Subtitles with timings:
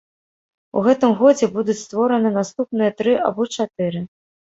[0.79, 4.07] У гэтым годзе будуць створаны наступныя тры або чатыры.